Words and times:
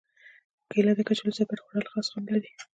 کېله 0.71 0.91
د 0.97 0.99
کچالو 1.07 1.35
سره 1.37 1.47
ګډ 1.49 1.59
خوړل 1.63 1.85
خاص 1.91 2.05
خوند 2.11 2.27
لري. 2.33 2.49